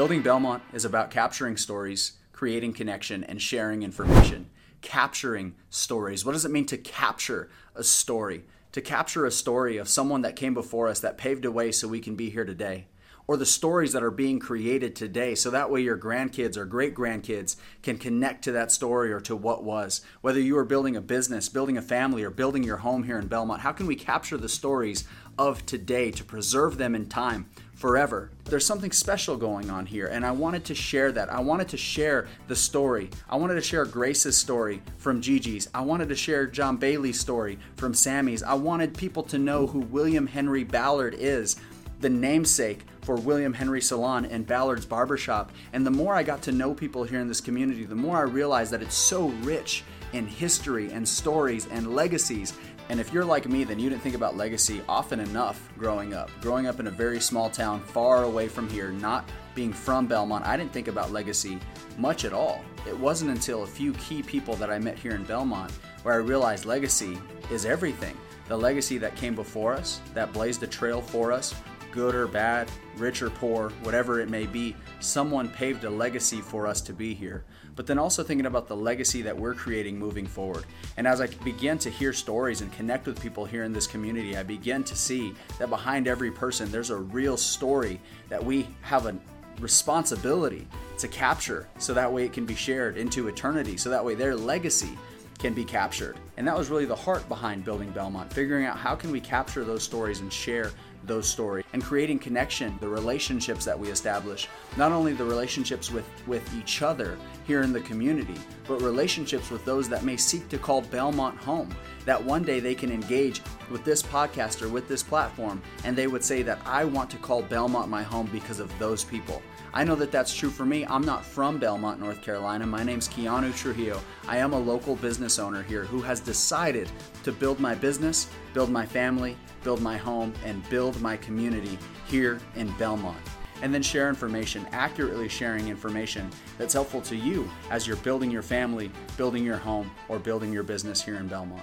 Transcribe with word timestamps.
Building 0.00 0.22
Belmont 0.22 0.62
is 0.72 0.86
about 0.86 1.10
capturing 1.10 1.58
stories, 1.58 2.12
creating 2.32 2.72
connection, 2.72 3.22
and 3.22 3.38
sharing 3.38 3.82
information. 3.82 4.48
Capturing 4.80 5.56
stories. 5.68 6.24
What 6.24 6.32
does 6.32 6.46
it 6.46 6.50
mean 6.50 6.64
to 6.68 6.78
capture 6.78 7.50
a 7.74 7.84
story? 7.84 8.44
To 8.72 8.80
capture 8.80 9.26
a 9.26 9.30
story 9.30 9.76
of 9.76 9.90
someone 9.90 10.22
that 10.22 10.36
came 10.36 10.54
before 10.54 10.88
us 10.88 11.00
that 11.00 11.18
paved 11.18 11.44
a 11.44 11.50
way 11.50 11.70
so 11.70 11.86
we 11.86 12.00
can 12.00 12.16
be 12.16 12.30
here 12.30 12.46
today 12.46 12.86
or 13.30 13.36
the 13.36 13.46
stories 13.46 13.92
that 13.92 14.02
are 14.02 14.10
being 14.10 14.40
created 14.40 14.96
today. 14.96 15.36
So 15.36 15.50
that 15.50 15.70
way, 15.70 15.82
your 15.82 15.96
grandkids 15.96 16.56
or 16.56 16.64
great 16.64 16.96
grandkids 16.96 17.54
can 17.80 17.96
connect 17.96 18.42
to 18.42 18.52
that 18.52 18.72
story 18.72 19.12
or 19.12 19.20
to 19.20 19.36
what 19.36 19.62
was. 19.62 20.00
Whether 20.20 20.40
you 20.40 20.58
are 20.58 20.64
building 20.64 20.96
a 20.96 21.00
business, 21.00 21.48
building 21.48 21.78
a 21.78 21.82
family, 21.82 22.24
or 22.24 22.30
building 22.30 22.64
your 22.64 22.78
home 22.78 23.04
here 23.04 23.20
in 23.20 23.28
Belmont, 23.28 23.60
how 23.60 23.70
can 23.70 23.86
we 23.86 23.94
capture 23.94 24.36
the 24.36 24.48
stories 24.48 25.04
of 25.38 25.64
today 25.64 26.10
to 26.10 26.24
preserve 26.24 26.76
them 26.76 26.96
in 26.96 27.08
time? 27.08 27.48
Forever. 27.76 28.32
There's 28.46 28.66
something 28.66 28.90
special 28.90 29.36
going 29.36 29.70
on 29.70 29.86
here, 29.86 30.08
and 30.08 30.26
I 30.26 30.32
wanted 30.32 30.64
to 30.64 30.74
share 30.74 31.12
that. 31.12 31.32
I 31.32 31.38
wanted 31.38 31.68
to 31.68 31.76
share 31.76 32.26
the 32.48 32.56
story. 32.56 33.10
I 33.28 33.36
wanted 33.36 33.54
to 33.54 33.62
share 33.62 33.84
Grace's 33.84 34.36
story 34.36 34.82
from 34.98 35.22
Gigi's. 35.22 35.68
I 35.72 35.82
wanted 35.82 36.08
to 36.08 36.16
share 36.16 36.46
John 36.46 36.78
Bailey's 36.78 37.20
story 37.20 37.60
from 37.76 37.94
Sammy's. 37.94 38.42
I 38.42 38.54
wanted 38.54 38.98
people 38.98 39.22
to 39.22 39.38
know 39.38 39.68
who 39.68 39.78
William 39.78 40.26
Henry 40.26 40.64
Ballard 40.64 41.14
is 41.16 41.56
the 42.00 42.10
namesake 42.10 42.80
for 43.02 43.16
William 43.16 43.52
Henry 43.52 43.80
Salon 43.80 44.24
and 44.24 44.46
Ballard's 44.46 44.86
Barbershop. 44.86 45.52
And 45.72 45.86
the 45.86 45.90
more 45.90 46.14
I 46.14 46.22
got 46.22 46.42
to 46.42 46.52
know 46.52 46.74
people 46.74 47.04
here 47.04 47.20
in 47.20 47.28
this 47.28 47.40
community, 47.40 47.84
the 47.84 47.94
more 47.94 48.16
I 48.16 48.22
realized 48.22 48.72
that 48.72 48.82
it's 48.82 48.94
so 48.94 49.28
rich 49.42 49.84
in 50.12 50.26
history 50.26 50.90
and 50.92 51.06
stories 51.06 51.66
and 51.70 51.94
legacies. 51.94 52.54
And 52.88 52.98
if 52.98 53.12
you're 53.12 53.24
like 53.24 53.48
me, 53.48 53.64
then 53.64 53.78
you 53.78 53.88
didn't 53.90 54.02
think 54.02 54.14
about 54.14 54.36
legacy 54.36 54.82
often 54.88 55.20
enough 55.20 55.68
growing 55.78 56.14
up. 56.14 56.30
Growing 56.40 56.66
up 56.66 56.80
in 56.80 56.86
a 56.86 56.90
very 56.90 57.20
small 57.20 57.50
town 57.50 57.80
far 57.80 58.24
away 58.24 58.48
from 58.48 58.68
here, 58.68 58.90
not 58.90 59.28
being 59.54 59.72
from 59.72 60.06
Belmont, 60.06 60.46
I 60.46 60.56
didn't 60.56 60.72
think 60.72 60.88
about 60.88 61.12
legacy 61.12 61.58
much 61.98 62.24
at 62.24 62.32
all. 62.32 62.64
It 62.88 62.98
wasn't 62.98 63.30
until 63.30 63.62
a 63.62 63.66
few 63.66 63.92
key 63.94 64.22
people 64.22 64.56
that 64.56 64.70
I 64.70 64.78
met 64.78 64.98
here 64.98 65.14
in 65.14 65.24
Belmont 65.24 65.70
where 66.02 66.14
I 66.14 66.18
realized 66.18 66.64
legacy 66.64 67.18
is 67.50 67.66
everything. 67.66 68.16
The 68.48 68.56
legacy 68.56 68.98
that 68.98 69.14
came 69.14 69.34
before 69.36 69.74
us, 69.74 70.00
that 70.14 70.32
blazed 70.32 70.62
a 70.62 70.66
trail 70.66 71.00
for 71.00 71.30
us, 71.30 71.54
good 71.92 72.14
or 72.14 72.26
bad, 72.26 72.70
rich 72.96 73.22
or 73.22 73.30
poor, 73.30 73.70
whatever 73.82 74.20
it 74.20 74.28
may 74.28 74.46
be, 74.46 74.76
someone 75.00 75.48
paved 75.48 75.84
a 75.84 75.90
legacy 75.90 76.40
for 76.40 76.66
us 76.66 76.80
to 76.82 76.92
be 76.92 77.14
here. 77.14 77.44
But 77.76 77.86
then 77.86 77.98
also 77.98 78.22
thinking 78.22 78.46
about 78.46 78.68
the 78.68 78.76
legacy 78.76 79.22
that 79.22 79.36
we're 79.36 79.54
creating 79.54 79.98
moving 79.98 80.26
forward. 80.26 80.66
And 80.96 81.06
as 81.06 81.20
I 81.20 81.28
begin 81.44 81.78
to 81.78 81.90
hear 81.90 82.12
stories 82.12 82.60
and 82.60 82.72
connect 82.72 83.06
with 83.06 83.20
people 83.20 83.44
here 83.44 83.64
in 83.64 83.72
this 83.72 83.86
community, 83.86 84.36
I 84.36 84.42
begin 84.42 84.84
to 84.84 84.96
see 84.96 85.34
that 85.58 85.70
behind 85.70 86.06
every 86.06 86.30
person, 86.30 86.70
there's 86.70 86.90
a 86.90 86.96
real 86.96 87.36
story 87.36 88.00
that 88.28 88.44
we 88.44 88.68
have 88.82 89.06
a 89.06 89.16
responsibility 89.60 90.66
to 90.98 91.08
capture 91.08 91.68
so 91.78 91.94
that 91.94 92.12
way 92.12 92.24
it 92.24 92.32
can 92.32 92.44
be 92.44 92.54
shared 92.54 92.96
into 92.96 93.28
eternity, 93.28 93.76
so 93.76 93.90
that 93.90 94.04
way 94.04 94.14
their 94.14 94.34
legacy 94.34 94.98
can 95.38 95.54
be 95.54 95.64
captured. 95.64 96.18
And 96.36 96.46
that 96.46 96.56
was 96.56 96.68
really 96.68 96.84
the 96.84 96.94
heart 96.94 97.26
behind 97.28 97.64
building 97.64 97.90
Belmont, 97.90 98.30
figuring 98.32 98.66
out 98.66 98.76
how 98.76 98.94
can 98.94 99.10
we 99.10 99.20
capture 99.20 99.64
those 99.64 99.82
stories 99.82 100.20
and 100.20 100.30
share 100.30 100.70
those 101.04 101.28
stories 101.28 101.64
and 101.72 101.82
creating 101.82 102.18
connection, 102.18 102.76
the 102.80 102.88
relationships 102.88 103.64
that 103.64 103.78
we 103.78 103.88
establish, 103.88 104.48
not 104.76 104.92
only 104.92 105.12
the 105.12 105.24
relationships 105.24 105.90
with, 105.90 106.04
with 106.26 106.54
each 106.54 106.82
other 106.82 107.18
here 107.46 107.62
in 107.62 107.72
the 107.72 107.80
community, 107.80 108.36
but 108.66 108.80
relationships 108.80 109.50
with 109.50 109.64
those 109.64 109.88
that 109.88 110.04
may 110.04 110.16
seek 110.16 110.48
to 110.48 110.58
call 110.58 110.82
Belmont 110.82 111.36
home. 111.38 111.74
That 112.04 112.22
one 112.22 112.42
day 112.42 112.60
they 112.60 112.74
can 112.74 112.90
engage 112.90 113.42
with 113.70 113.84
this 113.84 114.02
podcaster, 114.02 114.70
with 114.70 114.88
this 114.88 115.02
platform, 115.02 115.62
and 115.84 115.96
they 115.96 116.06
would 116.06 116.24
say 116.24 116.42
that 116.42 116.58
I 116.64 116.84
want 116.84 117.10
to 117.10 117.16
call 117.18 117.42
Belmont 117.42 117.88
my 117.88 118.02
home 118.02 118.28
because 118.32 118.60
of 118.60 118.76
those 118.78 119.04
people. 119.04 119.42
I 119.72 119.84
know 119.84 119.94
that 119.96 120.10
that's 120.10 120.34
true 120.34 120.50
for 120.50 120.66
me. 120.66 120.84
I'm 120.86 121.04
not 121.04 121.24
from 121.24 121.58
Belmont, 121.58 122.00
North 122.00 122.22
Carolina. 122.22 122.66
My 122.66 122.82
name's 122.82 123.08
Keanu 123.08 123.54
Trujillo. 123.56 124.00
I 124.26 124.38
am 124.38 124.52
a 124.52 124.58
local 124.58 124.96
business 124.96 125.38
owner 125.38 125.62
here 125.62 125.84
who 125.84 126.00
has 126.02 126.18
decided 126.18 126.90
to 127.22 127.30
build 127.30 127.60
my 127.60 127.76
business, 127.76 128.28
build 128.52 128.70
my 128.70 128.84
family, 128.84 129.36
build 129.62 129.80
my 129.80 129.96
home, 129.96 130.32
and 130.44 130.68
build 130.90 131.02
my 131.02 131.16
community 131.16 131.78
here 132.06 132.40
in 132.56 132.70
Belmont. 132.72 133.16
And 133.62 133.72
then 133.74 133.82
share 133.82 134.08
information, 134.08 134.66
accurately 134.72 135.28
sharing 135.28 135.68
information 135.68 136.30
that's 136.58 136.72
helpful 136.72 137.00
to 137.02 137.16
you 137.16 137.48
as 137.70 137.86
you're 137.86 137.96
building 137.96 138.30
your 138.30 138.42
family, 138.42 138.90
building 139.16 139.44
your 139.44 139.58
home, 139.58 139.90
or 140.08 140.18
building 140.18 140.52
your 140.52 140.62
business 140.62 141.02
here 141.02 141.16
in 141.16 141.28
Belmont. 141.28 141.62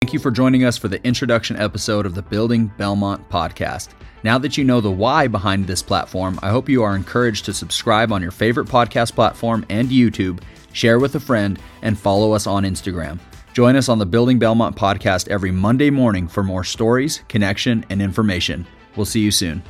Thank 0.00 0.12
you 0.12 0.20
for 0.20 0.30
joining 0.30 0.64
us 0.64 0.78
for 0.78 0.88
the 0.88 1.04
introduction 1.04 1.56
episode 1.56 2.06
of 2.06 2.14
the 2.14 2.22
Building 2.22 2.70
Belmont 2.78 3.28
podcast. 3.28 3.88
Now 4.22 4.38
that 4.38 4.56
you 4.56 4.62
know 4.62 4.80
the 4.80 4.90
why 4.90 5.26
behind 5.26 5.66
this 5.66 5.82
platform, 5.82 6.38
I 6.42 6.50
hope 6.50 6.68
you 6.68 6.82
are 6.82 6.94
encouraged 6.94 7.44
to 7.46 7.52
subscribe 7.52 8.12
on 8.12 8.22
your 8.22 8.30
favorite 8.30 8.68
podcast 8.68 9.14
platform 9.14 9.66
and 9.68 9.88
YouTube, 9.88 10.40
share 10.72 10.98
with 10.98 11.14
a 11.14 11.20
friend, 11.20 11.58
and 11.82 11.98
follow 11.98 12.32
us 12.32 12.46
on 12.46 12.64
Instagram. 12.64 13.18
Join 13.54 13.76
us 13.76 13.88
on 13.88 14.00
the 14.00 14.06
Building 14.06 14.40
Belmont 14.40 14.74
podcast 14.74 15.28
every 15.28 15.52
Monday 15.52 15.88
morning 15.88 16.26
for 16.26 16.42
more 16.42 16.64
stories, 16.64 17.22
connection, 17.28 17.86
and 17.88 18.02
information. 18.02 18.66
We'll 18.96 19.06
see 19.06 19.20
you 19.20 19.30
soon. 19.30 19.62